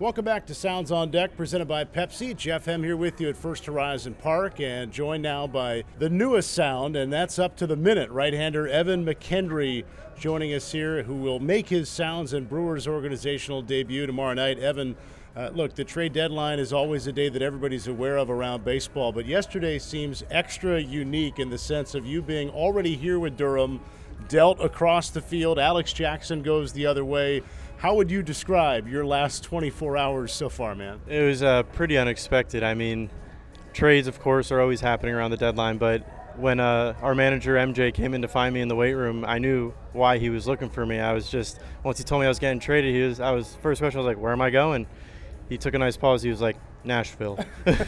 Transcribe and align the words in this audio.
Welcome 0.00 0.24
back 0.24 0.46
to 0.46 0.54
Sounds 0.54 0.90
on 0.90 1.10
Deck, 1.10 1.36
presented 1.36 1.68
by 1.68 1.84
Pepsi. 1.84 2.34
Jeff 2.34 2.64
Hem 2.64 2.82
here 2.82 2.96
with 2.96 3.20
you 3.20 3.28
at 3.28 3.36
First 3.36 3.66
Horizon 3.66 4.14
Park, 4.14 4.58
and 4.58 4.90
joined 4.90 5.22
now 5.22 5.46
by 5.46 5.84
the 5.98 6.08
newest 6.08 6.54
sound, 6.54 6.96
and 6.96 7.12
that's 7.12 7.38
up 7.38 7.54
to 7.58 7.66
the 7.66 7.76
minute. 7.76 8.08
Right-hander 8.10 8.66
Evan 8.66 9.04
McKendry 9.04 9.84
joining 10.18 10.54
us 10.54 10.72
here, 10.72 11.02
who 11.02 11.16
will 11.16 11.38
make 11.38 11.68
his 11.68 11.90
Sounds 11.90 12.32
and 12.32 12.48
Brewers 12.48 12.88
organizational 12.88 13.60
debut 13.60 14.06
tomorrow 14.06 14.32
night. 14.32 14.58
Evan, 14.58 14.96
uh, 15.36 15.50
look, 15.52 15.74
the 15.74 15.84
trade 15.84 16.14
deadline 16.14 16.58
is 16.58 16.72
always 16.72 17.06
a 17.06 17.12
day 17.12 17.28
that 17.28 17.42
everybody's 17.42 17.86
aware 17.86 18.16
of 18.16 18.30
around 18.30 18.64
baseball, 18.64 19.12
but 19.12 19.26
yesterday 19.26 19.78
seems 19.78 20.24
extra 20.30 20.80
unique 20.80 21.38
in 21.38 21.50
the 21.50 21.58
sense 21.58 21.94
of 21.94 22.06
you 22.06 22.22
being 22.22 22.48
already 22.48 22.96
here 22.96 23.18
with 23.18 23.36
Durham, 23.36 23.80
dealt 24.28 24.60
across 24.60 25.10
the 25.10 25.20
field. 25.20 25.58
Alex 25.58 25.92
Jackson 25.92 26.42
goes 26.42 26.72
the 26.72 26.86
other 26.86 27.04
way. 27.04 27.42
How 27.78 27.94
would 27.94 28.10
you 28.10 28.22
describe 28.22 28.88
your 28.88 29.06
last 29.06 29.42
24 29.42 29.96
hours 29.96 30.32
so 30.32 30.48
far, 30.48 30.74
man? 30.74 31.00
It 31.08 31.22
was 31.22 31.42
uh, 31.42 31.62
pretty 31.62 31.96
unexpected. 31.96 32.62
I 32.62 32.74
mean, 32.74 33.10
trades, 33.72 34.06
of 34.06 34.20
course, 34.20 34.52
are 34.52 34.60
always 34.60 34.80
happening 34.80 35.14
around 35.14 35.30
the 35.30 35.36
deadline, 35.38 35.78
but 35.78 36.06
when 36.36 36.60
uh, 36.60 36.94
our 37.02 37.14
manager 37.14 37.54
MJ 37.54 37.92
came 37.92 38.14
in 38.14 38.22
to 38.22 38.28
find 38.28 38.54
me 38.54 38.60
in 38.60 38.68
the 38.68 38.76
weight 38.76 38.94
room, 38.94 39.24
I 39.24 39.38
knew 39.38 39.72
why 39.92 40.18
he 40.18 40.30
was 40.30 40.46
looking 40.46 40.70
for 40.70 40.84
me. 40.86 40.98
I 40.98 41.12
was 41.12 41.28
just 41.30 41.60
once 41.84 41.98
he 41.98 42.04
told 42.04 42.20
me 42.20 42.26
I 42.26 42.28
was 42.28 42.38
getting 42.38 42.60
traded, 42.60 42.94
he 42.94 43.02
was 43.02 43.20
I 43.20 43.30
was 43.32 43.56
first 43.62 43.80
question 43.80 43.98
I 43.98 44.02
was 44.02 44.06
like, 44.06 44.22
"Where 44.22 44.32
am 44.32 44.40
I 44.40 44.50
going?" 44.50 44.86
He 45.48 45.58
took 45.58 45.74
a 45.74 45.78
nice 45.78 45.96
pause. 45.96 46.22
He 46.22 46.30
was 46.30 46.40
like, 46.40 46.56
"Nashville," 46.84 47.38
and 47.66 47.80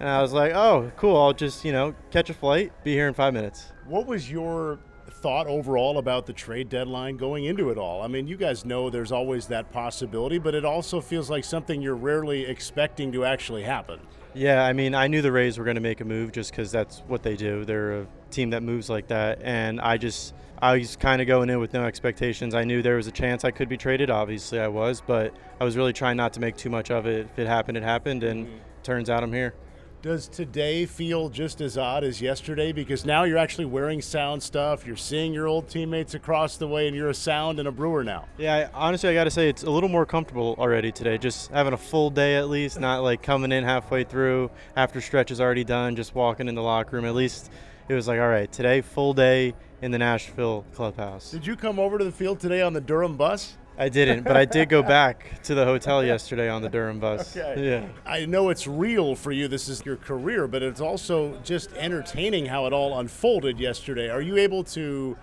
I 0.00 0.22
was 0.22 0.32
like, 0.32 0.52
"Oh, 0.52 0.90
cool. 0.96 1.16
I'll 1.16 1.34
just 1.34 1.64
you 1.64 1.72
know 1.72 1.94
catch 2.10 2.30
a 2.30 2.34
flight, 2.34 2.72
be 2.84 2.94
here 2.94 3.08
in 3.08 3.14
five 3.14 3.34
minutes." 3.34 3.72
What 3.86 4.06
was 4.06 4.30
your 4.30 4.78
thought 5.12 5.46
overall 5.46 5.98
about 5.98 6.26
the 6.26 6.32
trade 6.32 6.68
deadline 6.68 7.16
going 7.16 7.44
into 7.44 7.70
it 7.70 7.78
all? 7.78 8.02
I 8.02 8.08
mean, 8.08 8.26
you 8.26 8.36
guys 8.36 8.64
know 8.64 8.90
there's 8.90 9.12
always 9.12 9.46
that 9.48 9.70
possibility, 9.72 10.38
but 10.38 10.54
it 10.54 10.64
also 10.64 11.00
feels 11.00 11.30
like 11.30 11.44
something 11.44 11.80
you're 11.82 11.94
rarely 11.94 12.44
expecting 12.46 13.12
to 13.12 13.24
actually 13.24 13.62
happen. 13.62 14.00
Yeah, 14.34 14.64
I 14.64 14.72
mean, 14.72 14.94
I 14.94 15.08
knew 15.08 15.22
the 15.22 15.32
Rays 15.32 15.58
were 15.58 15.64
going 15.64 15.76
to 15.76 15.80
make 15.80 16.00
a 16.00 16.04
move 16.04 16.32
just 16.32 16.50
because 16.50 16.70
that's 16.70 17.00
what 17.08 17.22
they 17.22 17.34
do. 17.34 17.64
They're 17.64 18.02
a 18.02 18.06
team 18.30 18.50
that 18.50 18.62
moves 18.62 18.88
like 18.90 19.08
that, 19.08 19.40
and 19.42 19.80
I 19.80 19.96
just 19.96 20.34
I 20.60 20.76
was 20.76 20.96
kind 20.96 21.20
of 21.20 21.26
going 21.26 21.50
in 21.50 21.60
with 21.60 21.72
no 21.72 21.84
expectations. 21.84 22.54
I 22.54 22.64
knew 22.64 22.82
there 22.82 22.96
was 22.96 23.06
a 23.06 23.12
chance 23.12 23.44
I 23.44 23.50
could 23.50 23.68
be 23.68 23.76
traded. 23.76 24.10
Obviously, 24.10 24.60
I 24.60 24.68
was, 24.68 25.00
but 25.00 25.34
I 25.60 25.64
was 25.64 25.76
really 25.76 25.92
trying 25.92 26.16
not 26.16 26.32
to 26.34 26.40
make 26.40 26.56
too 26.56 26.70
much 26.70 26.90
of 26.90 27.06
it. 27.06 27.26
If 27.26 27.38
it 27.38 27.46
happened, 27.46 27.78
it 27.78 27.82
happened, 27.82 28.22
and 28.22 28.46
mm-hmm. 28.46 28.56
turns 28.82 29.08
out 29.08 29.22
I'm 29.22 29.32
here. 29.32 29.54
Does 30.00 30.28
today 30.28 30.86
feel 30.86 31.28
just 31.28 31.60
as 31.60 31.76
odd 31.76 32.04
as 32.04 32.22
yesterday? 32.22 32.70
Because 32.70 33.04
now 33.04 33.24
you're 33.24 33.36
actually 33.36 33.64
wearing 33.64 34.00
sound 34.00 34.40
stuff. 34.40 34.86
You're 34.86 34.94
seeing 34.94 35.34
your 35.34 35.48
old 35.48 35.68
teammates 35.68 36.14
across 36.14 36.56
the 36.56 36.68
way, 36.68 36.86
and 36.86 36.94
you're 36.94 37.08
a 37.08 37.14
sound 37.14 37.58
and 37.58 37.66
a 37.66 37.72
brewer 37.72 38.04
now. 38.04 38.26
Yeah, 38.38 38.68
I, 38.72 38.78
honestly, 38.78 39.08
I 39.08 39.14
got 39.14 39.24
to 39.24 39.30
say 39.32 39.48
it's 39.48 39.64
a 39.64 39.70
little 39.70 39.88
more 39.88 40.06
comfortable 40.06 40.54
already 40.56 40.92
today. 40.92 41.18
Just 41.18 41.50
having 41.50 41.72
a 41.72 41.76
full 41.76 42.10
day 42.10 42.36
at 42.36 42.48
least, 42.48 42.78
not 42.78 43.02
like 43.02 43.24
coming 43.24 43.50
in 43.50 43.64
halfway 43.64 44.04
through 44.04 44.52
after 44.76 45.00
stretch 45.00 45.32
is 45.32 45.40
already 45.40 45.64
done, 45.64 45.96
just 45.96 46.14
walking 46.14 46.46
in 46.46 46.54
the 46.54 46.62
locker 46.62 46.94
room. 46.94 47.04
At 47.04 47.16
least 47.16 47.50
it 47.88 47.94
was 47.94 48.06
like, 48.06 48.20
all 48.20 48.28
right, 48.28 48.50
today 48.52 48.82
full 48.82 49.14
day 49.14 49.52
in 49.82 49.90
the 49.90 49.98
Nashville 49.98 50.64
clubhouse. 50.74 51.32
Did 51.32 51.44
you 51.44 51.56
come 51.56 51.80
over 51.80 51.98
to 51.98 52.04
the 52.04 52.12
field 52.12 52.38
today 52.38 52.62
on 52.62 52.72
the 52.72 52.80
Durham 52.80 53.16
bus? 53.16 53.56
I 53.78 53.88
didn't, 53.88 54.24
but 54.24 54.36
I 54.36 54.44
did 54.44 54.68
go 54.68 54.82
back 54.98 55.40
to 55.44 55.54
the 55.54 55.64
hotel 55.64 56.04
yesterday 56.04 56.48
on 56.48 56.62
the 56.62 56.68
Durham 56.68 56.98
bus. 56.98 57.36
Okay. 57.36 57.70
Yeah. 57.70 57.88
I 58.04 58.26
know 58.26 58.50
it's 58.50 58.66
real 58.66 59.14
for 59.14 59.30
you. 59.30 59.46
This 59.46 59.68
is 59.68 59.86
your 59.86 59.96
career, 59.96 60.48
but 60.48 60.62
it's 60.62 60.80
also 60.80 61.38
just 61.44 61.72
entertaining 61.74 62.46
how 62.46 62.66
it 62.66 62.72
all 62.72 62.98
unfolded 62.98 63.60
yesterday. 63.60 64.10
Are 64.10 64.20
you 64.20 64.36
able 64.36 64.64
to 64.64 65.16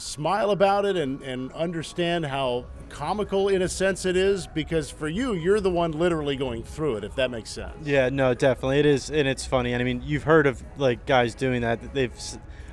smile 0.00 0.50
about 0.50 0.86
it 0.86 0.96
and, 0.96 1.20
and 1.22 1.52
understand 1.52 2.24
how 2.24 2.64
comical 2.88 3.48
in 3.48 3.60
a 3.60 3.68
sense 3.68 4.06
it 4.06 4.16
is 4.16 4.46
because 4.46 4.90
for 4.90 5.08
you 5.08 5.34
you're 5.34 5.60
the 5.60 5.70
one 5.70 5.92
literally 5.92 6.36
going 6.36 6.62
through 6.62 6.96
it 6.96 7.04
if 7.04 7.14
that 7.14 7.30
makes 7.30 7.50
sense 7.50 7.86
yeah 7.86 8.08
no 8.08 8.32
definitely 8.34 8.78
it 8.78 8.86
is 8.86 9.10
and 9.10 9.28
it's 9.28 9.44
funny 9.44 9.72
and 9.72 9.80
i 9.80 9.84
mean 9.84 10.02
you've 10.04 10.24
heard 10.24 10.46
of 10.46 10.62
like 10.78 11.04
guys 11.06 11.34
doing 11.34 11.60
that 11.60 11.92
they've 11.94 12.12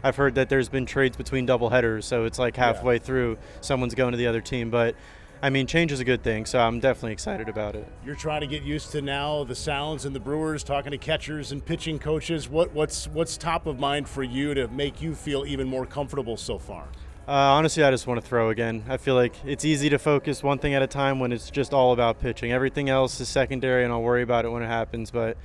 i've 0.03 0.15
heard 0.15 0.35
that 0.35 0.49
there's 0.49 0.69
been 0.69 0.85
trades 0.85 1.17
between 1.17 1.45
double 1.45 1.69
headers 1.69 2.05
so 2.05 2.23
it's 2.23 2.39
like 2.39 2.55
halfway 2.55 2.95
yeah. 2.95 2.99
through 2.99 3.37
someone's 3.61 3.93
going 3.93 4.11
to 4.11 4.17
the 4.17 4.27
other 4.27 4.41
team 4.41 4.71
but 4.71 4.95
I 5.41 5.51
mean, 5.51 5.67
change 5.67 5.91
is 5.91 5.99
a 5.99 6.03
good 6.03 6.23
thing, 6.23 6.45
so 6.45 6.59
I'm 6.59 6.79
definitely 6.79 7.13
excited 7.13 7.47
about 7.47 7.75
it. 7.75 7.87
You're 8.03 8.15
trying 8.15 8.41
to 8.41 8.47
get 8.47 8.63
used 8.63 8.91
to 8.93 9.01
now 9.01 9.43
the 9.43 9.53
sounds 9.53 10.05
and 10.05 10.15
the 10.15 10.19
Brewers, 10.19 10.63
talking 10.63 10.91
to 10.91 10.97
catchers 10.97 11.51
and 11.51 11.63
pitching 11.63 11.99
coaches. 11.99 12.49
What, 12.49 12.73
what's 12.73 13.07
what's 13.09 13.37
top 13.37 13.67
of 13.67 13.79
mind 13.79 14.09
for 14.09 14.23
you 14.23 14.53
to 14.55 14.67
make 14.69 15.01
you 15.01 15.13
feel 15.13 15.45
even 15.45 15.67
more 15.67 15.85
comfortable 15.85 16.37
so 16.37 16.57
far? 16.57 16.87
Uh, 17.27 17.31
honestly, 17.31 17.83
I 17.83 17.91
just 17.91 18.07
want 18.07 18.21
to 18.21 18.25
throw 18.25 18.49
again. 18.49 18.85
I 18.87 18.97
feel 18.97 19.13
like 19.13 19.35
it's 19.45 19.65
easy 19.65 19.89
to 19.89 19.99
focus 19.99 20.41
one 20.41 20.59
thing 20.59 20.73
at 20.73 20.81
a 20.81 20.87
time 20.87 21.19
when 21.19 21.31
it's 21.31 21.51
just 21.51 21.73
all 21.73 21.91
about 21.91 22.19
pitching. 22.19 22.51
Everything 22.51 22.89
else 22.89 23.19
is 23.19 23.27
secondary, 23.27 23.83
and 23.83 23.93
I'll 23.93 24.01
worry 24.01 24.23
about 24.23 24.45
it 24.45 24.49
when 24.49 24.63
it 24.63 24.67
happens. 24.67 25.11
But 25.11 25.37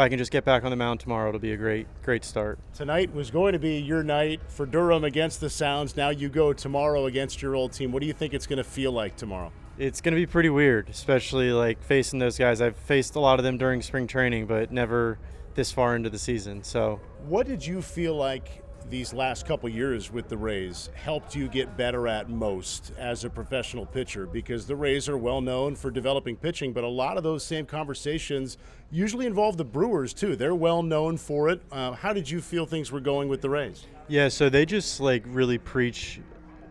I 0.00 0.08
can 0.08 0.16
just 0.16 0.32
get 0.32 0.46
back 0.46 0.64
on 0.64 0.70
the 0.70 0.76
mound 0.76 0.98
tomorrow, 1.00 1.28
it'll 1.28 1.40
be 1.40 1.52
a 1.52 1.58
great, 1.58 1.86
great 2.02 2.24
start. 2.24 2.58
Tonight 2.72 3.14
was 3.14 3.30
going 3.30 3.52
to 3.52 3.58
be 3.58 3.76
your 3.76 4.02
night 4.02 4.40
for 4.48 4.64
Durham 4.64 5.04
against 5.04 5.40
the 5.40 5.50
Sounds. 5.50 5.94
Now 5.94 6.08
you 6.08 6.30
go 6.30 6.54
tomorrow 6.54 7.04
against 7.04 7.42
your 7.42 7.54
old 7.54 7.72
team. 7.72 7.92
What 7.92 8.00
do 8.00 8.06
you 8.06 8.14
think 8.14 8.32
it's 8.32 8.46
going 8.46 8.56
to 8.56 8.64
feel 8.64 8.92
like 8.92 9.16
tomorrow? 9.16 9.52
It's 9.76 10.00
going 10.00 10.14
to 10.14 10.20
be 10.20 10.26
pretty 10.26 10.48
weird, 10.48 10.88
especially 10.88 11.52
like 11.52 11.82
facing 11.82 12.18
those 12.18 12.38
guys. 12.38 12.62
I've 12.62 12.76
faced 12.76 13.14
a 13.14 13.20
lot 13.20 13.38
of 13.38 13.44
them 13.44 13.58
during 13.58 13.82
spring 13.82 14.06
training, 14.06 14.46
but 14.46 14.72
never 14.72 15.18
this 15.54 15.70
far 15.70 15.94
into 15.94 16.08
the 16.08 16.18
season. 16.18 16.62
So, 16.64 16.98
what 17.26 17.46
did 17.46 17.66
you 17.66 17.82
feel 17.82 18.14
like 18.14 18.64
these 18.88 19.12
last 19.12 19.46
couple 19.46 19.68
years 19.68 20.10
with 20.10 20.28
the 20.28 20.36
Rays 20.36 20.88
helped 20.94 21.34
you 21.34 21.48
get 21.48 21.76
better 21.76 22.08
at 22.08 22.30
most 22.30 22.92
as 22.96 23.24
a 23.24 23.30
professional 23.30 23.84
pitcher? 23.84 24.26
Because 24.26 24.66
the 24.66 24.76
Rays 24.76 25.08
are 25.08 25.18
well 25.18 25.40
known 25.40 25.76
for 25.76 25.90
developing 25.90 26.36
pitching, 26.36 26.72
but 26.72 26.84
a 26.84 26.88
lot 26.88 27.16
of 27.16 27.22
those 27.22 27.44
same 27.44 27.66
conversations 27.66 28.56
usually 28.90 29.26
involve 29.26 29.56
the 29.56 29.64
Brewers 29.64 30.14
too. 30.14 30.36
They're 30.36 30.54
well 30.54 30.82
known 30.82 31.16
for 31.16 31.48
it. 31.48 31.60
Uh, 31.70 31.92
how 31.92 32.12
did 32.12 32.30
you 32.30 32.40
feel 32.40 32.66
things 32.66 32.90
were 32.90 33.00
going 33.00 33.28
with 33.28 33.40
the 33.40 33.50
Rays? 33.50 33.86
Yeah, 34.08 34.28
so 34.28 34.48
they 34.48 34.64
just 34.64 35.00
like 35.00 35.24
really 35.26 35.58
preach 35.58 36.20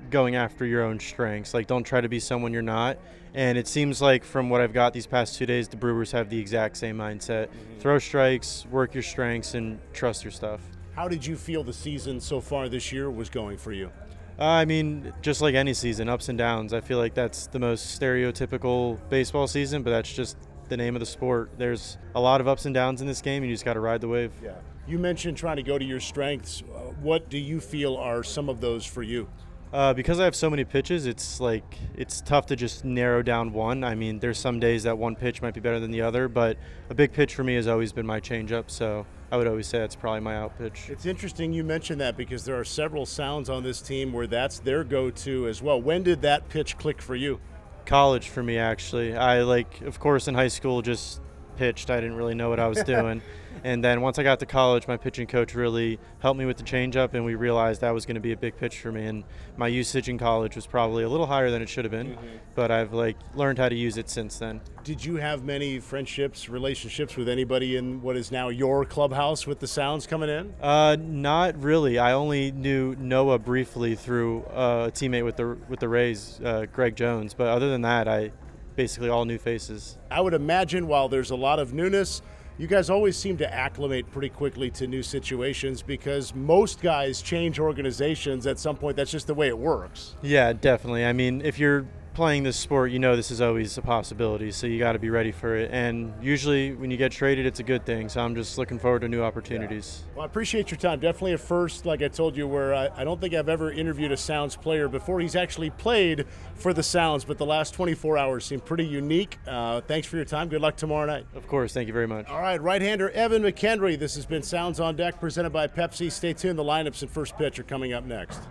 going 0.10 0.36
after 0.36 0.66
your 0.66 0.84
own 0.84 1.00
strengths. 1.00 1.54
Like, 1.54 1.68
don't 1.68 1.84
try 1.84 2.02
to 2.02 2.10
be 2.10 2.20
someone 2.20 2.54
you're 2.54 2.62
not. 2.62 2.98
And 3.34 3.58
it 3.58 3.68
seems 3.68 4.02
like 4.02 4.24
from 4.24 4.50
what 4.50 4.60
I've 4.60 4.74
got 4.74 4.92
these 4.92 5.06
past 5.06 5.38
two 5.38 5.46
days, 5.46 5.68
the 5.68 5.78
Brewers 5.78 6.12
have 6.12 6.30
the 6.30 6.40
exact 6.40 6.78
same 6.78 6.98
mindset: 6.98 7.48
mm-hmm. 7.48 7.80
throw 7.80 8.00
strikes, 8.00 8.66
work 8.72 8.94
your 8.94 9.04
strengths, 9.04 9.54
and 9.54 9.80
trust 9.94 10.24
your 10.24 10.32
stuff. 10.32 10.62
How 11.00 11.08
did 11.08 11.26
you 11.26 11.38
feel 11.38 11.64
the 11.64 11.72
season 11.72 12.20
so 12.20 12.42
far 12.42 12.68
this 12.68 12.92
year 12.92 13.10
was 13.10 13.30
going 13.30 13.58
for 13.58 13.72
you? 13.72 13.90
Uh, 14.38 14.44
I 14.44 14.66
mean, 14.66 15.14
just 15.22 15.40
like 15.40 15.56
any 15.56 15.74
season, 15.74 16.10
ups 16.10 16.28
and 16.28 16.38
downs. 16.38 16.74
I 16.74 16.82
feel 16.82 16.98
like 16.98 17.14
that's 17.14 17.48
the 17.48 17.58
most 17.58 17.98
stereotypical 17.98 19.00
baseball 19.08 19.48
season, 19.48 19.82
but 19.82 19.92
that's 19.92 20.12
just 20.12 20.36
the 20.68 20.76
name 20.76 20.98
of 20.98 21.00
the 21.00 21.06
sport. 21.06 21.52
There's 21.58 21.98
a 22.16 22.20
lot 22.20 22.42
of 22.42 22.50
ups 22.50 22.66
and 22.66 22.76
downs 22.76 23.00
in 23.00 23.08
this 23.08 23.22
game, 23.22 23.44
and 23.44 23.50
you 23.50 23.54
just 23.54 23.64
got 23.64 23.76
to 23.76 23.80
ride 23.80 24.02
the 24.02 24.10
wave. 24.10 24.34
Yeah. 24.44 24.56
You 24.90 25.00
mentioned 25.00 25.38
trying 25.38 25.56
to 25.56 25.64
go 25.64 25.78
to 25.78 25.86
your 25.86 26.02
strengths. 26.02 26.64
Uh, 26.64 26.92
what 27.02 27.30
do 27.30 27.38
you 27.38 27.62
feel 27.62 27.96
are 27.96 28.22
some 28.22 28.50
of 28.50 28.60
those 28.60 28.86
for 28.86 29.02
you? 29.02 29.30
Uh, 29.72 29.94
because 29.94 30.20
I 30.20 30.24
have 30.24 30.36
so 30.36 30.50
many 30.50 30.64
pitches, 30.64 31.06
it's 31.06 31.40
like 31.40 31.78
it's 31.96 32.22
tough 32.22 32.48
to 32.48 32.56
just 32.56 32.84
narrow 32.84 33.22
down 33.22 33.54
one. 33.54 33.84
I 33.84 33.94
mean, 33.94 34.18
there's 34.18 34.40
some 34.40 34.60
days 34.60 34.84
that 34.84 34.98
one 34.98 35.16
pitch 35.16 35.44
might 35.44 35.54
be 35.54 35.60
better 35.60 35.80
than 35.80 35.92
the 35.92 36.02
other, 36.02 36.28
but 36.28 36.58
a 36.90 36.96
big 36.96 37.14
pitch 37.14 37.36
for 37.36 37.44
me 37.44 37.54
has 37.54 37.68
always 37.68 37.94
been 37.94 38.06
my 38.08 38.20
changeup. 38.20 38.72
So 38.72 39.06
I 39.32 39.38
would 39.38 39.46
always 39.46 39.68
say 39.68 39.80
it's 39.80 39.96
probably 39.96 40.22
my 40.22 40.38
out 40.38 40.58
pitch. 40.58 40.90
It's 40.90 41.06
interesting 41.06 41.54
you 41.54 41.64
mentioned 41.64 42.02
that 42.02 42.18
because 42.18 42.46
there 42.46 42.60
are 42.60 42.64
several 42.64 43.06
sounds 43.06 43.48
on 43.48 43.62
this 43.62 43.80
team 43.80 44.12
where 44.12 44.26
that's 44.26 44.58
their 44.58 44.84
go-to 44.84 45.48
as 45.48 45.62
well. 45.62 45.80
When 45.80 46.02
did 46.02 46.24
that 46.24 46.50
pitch 46.50 46.78
click 46.80 47.00
for 47.00 47.16
you? 47.16 47.40
College 47.86 48.30
for 48.30 48.42
me, 48.42 48.58
actually. 48.58 49.16
I 49.16 49.44
like, 49.44 49.82
of 49.82 50.00
course, 50.00 50.28
in 50.28 50.34
high 50.34 50.48
school, 50.48 50.82
just 50.82 51.22
pitched. 51.60 51.90
I 51.90 52.00
didn't 52.00 52.16
really 52.16 52.36
know 52.36 52.50
what 52.50 52.60
I 52.60 52.68
was 52.68 52.82
doing. 52.84 53.22
And 53.64 53.84
then 53.84 54.02
once 54.02 54.18
I 54.18 54.24
got 54.24 54.40
to 54.40 54.46
college, 54.46 54.88
my 54.88 54.98
pitching 54.98 55.28
coach 55.28 55.54
really 55.54 56.00
helped 56.20 56.40
me 56.40 56.46
with 56.46 56.56
the 56.58 56.64
changeup, 56.64 57.14
and 57.14 57.26
we 57.26 57.36
realized 57.36 57.82
that 57.82 57.94
was 57.94 58.06
going 58.06 58.16
to 58.16 58.22
be 58.22 58.32
a 58.32 58.38
big 58.38 58.58
pitch 58.58 58.80
for 58.80 58.90
me. 58.92 59.06
And 59.06 59.24
my 59.58 59.68
usage 59.68 60.08
in 60.08 60.18
college 60.18 60.56
was 60.56 60.66
probably 60.66 61.04
a 61.04 61.10
little 61.10 61.26
higher 61.26 61.52
than 61.52 61.62
it 61.62 61.68
should 61.68 61.86
have 61.86 61.92
been, 61.92 62.12
mm-hmm. 62.12 62.28
but 62.56 62.72
I've 62.72 62.94
like 62.94 63.18
learned 63.36 63.58
how 63.58 63.68
to 63.68 63.76
use 63.76 63.98
it 63.98 64.10
since 64.10 64.40
then. 64.40 64.62
Did 64.84 65.04
you 65.04 65.18
have 65.18 65.44
many 65.44 65.80
friendships, 65.80 66.48
relationships 66.48 67.18
with 67.18 67.28
anybody 67.28 67.76
in 67.76 68.02
what 68.02 68.16
is 68.16 68.32
now 68.32 68.50
your 68.50 68.86
clubhouse 68.86 69.46
with 69.46 69.60
the 69.60 69.68
Sounds 69.68 70.08
coming 70.08 70.30
in? 70.30 70.54
Uh, 70.62 70.96
not 70.98 71.62
really. 71.62 72.00
I 72.00 72.14
only 72.14 72.52
knew 72.52 72.96
Noah 72.98 73.40
briefly 73.40 73.96
through 73.96 74.44
uh, 74.46 74.86
a 74.88 74.92
teammate 74.92 75.26
with 75.26 75.36
the 75.36 75.58
with 75.68 75.80
the 75.80 75.90
Rays, 75.90 76.40
uh, 76.44 76.66
Greg 76.72 76.96
Jones. 76.96 77.34
But 77.34 77.48
other 77.48 77.70
than 77.70 77.82
that, 77.82 78.08
I 78.08 78.32
basically 78.80 79.10
all 79.10 79.26
new 79.26 79.38
faces. 79.38 79.98
I 80.10 80.22
would 80.22 80.34
imagine 80.34 80.88
while 80.88 81.10
there's 81.10 81.32
a 81.32 81.36
lot 81.36 81.60
of 81.60 81.74
newness 81.74 82.22
you 82.60 82.68
guys 82.68 82.90
always 82.90 83.16
seem 83.16 83.38
to 83.38 83.54
acclimate 83.54 84.12
pretty 84.12 84.28
quickly 84.28 84.70
to 84.72 84.86
new 84.86 85.02
situations 85.02 85.82
because 85.82 86.36
most 86.36 86.82
guys 86.82 87.22
change 87.22 87.58
organizations 87.58 88.46
at 88.46 88.60
some 88.60 88.76
point. 88.76 88.98
That's 88.98 89.12
just 89.12 89.28
the 89.28 89.34
way 89.34 89.48
it 89.48 89.58
works. 89.58 90.16
Yeah, 90.22 90.52
definitely. 90.52 91.06
I 91.06 91.14
mean, 91.14 91.42
if 91.42 91.58
you're 91.58 91.88
playing 92.20 92.44
this 92.44 92.58
sport, 92.58 92.92
you 92.92 93.00
know 93.00 93.16
this 93.16 93.32
is 93.32 93.40
always 93.40 93.78
a 93.78 93.82
possibility, 93.82 94.52
so 94.52 94.68
you 94.68 94.78
got 94.78 94.92
to 94.92 95.00
be 95.00 95.10
ready 95.10 95.32
for 95.32 95.56
it. 95.56 95.72
And 95.72 96.14
usually, 96.22 96.74
when 96.74 96.92
you 96.92 96.98
get 96.98 97.14
traded, 97.14 97.46
it's 97.46 97.62
a 97.62 97.64
good 97.64 97.86
thing. 97.86 98.10
So 98.10 98.20
I'm 98.20 98.36
just 98.36 98.58
looking 98.58 98.78
forward 98.78 99.04
to 99.04 99.08
new 99.08 99.24
opportunities. 99.24 100.04
Well, 100.14 100.24
I 100.24 100.26
appreciate 100.26 100.70
your 100.70 100.78
time. 100.78 101.00
Definitely 101.00 101.32
a 101.32 101.38
first, 101.38 101.86
like 101.86 102.02
I 102.02 102.10
told 102.10 102.36
you, 102.36 102.46
where 102.46 102.74
I, 102.74 102.90
I 102.94 103.06
don't 103.06 103.22
think 103.22 103.34
I've 103.34 103.48
ever 103.48 103.72
interviewed 103.72 104.12
a 104.12 104.18
Sounds 104.18 104.58
player 104.58 104.90
before 104.90 105.22
he's 105.22 105.38
actually 105.38 105.70
played 105.70 106.26
for 106.56 106.74
the 106.74 106.84
Sounds, 106.84 107.24
but 107.24 107.38
the 107.38 107.46
last 107.46 107.74
24 107.74 108.18
hours 108.18 108.44
seem 108.44 108.60
pretty 108.60 108.86
unique. 108.86 109.40
Uh, 109.48 109.80
thanks 109.80 110.06
for 110.06 110.18
your 110.18 110.26
time. 110.26 110.50
Good 110.50 110.60
luck 110.60 110.76
tomorrow 110.76 111.06
night. 111.06 111.26
Of 111.36 111.48
course, 111.48 111.74
thank 111.74 111.88
you 111.88 111.94
very 111.94 112.08
much. 112.08 112.28
All 112.28 112.42
right, 112.42 112.62
right 112.62 112.82
hander 112.82 113.10
Evan 113.12 113.44
McKendry. 113.44 113.98
This 113.98 114.16
has 114.16 114.26
been 114.26 114.44
Sounds 114.44 114.82
on 114.82 114.98
Deck 114.98 115.22
presented 115.22 115.52
by 115.52 115.68
Pepsi. 115.68 116.12
Stay 116.12 116.34
tuned. 116.34 116.60
The 116.60 116.66
lineups 116.66 117.02
and 117.02 117.10
first 117.10 117.38
pitch 117.38 117.60
are 117.60 117.64
coming 117.64 117.94
up 117.94 118.04
next. 118.04 118.42